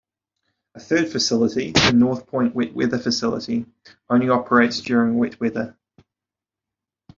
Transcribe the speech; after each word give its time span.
A 0.73 0.79
third 0.79 1.09
facility, 1.11 1.73
the 1.73 1.91
North 1.93 2.25
Point 2.25 2.55
Wet-Weather 2.55 2.97
Facility, 2.97 3.67
only 4.09 4.29
operates 4.29 4.81
during 4.81 5.19
wet 5.19 5.39
weather. 5.39 5.77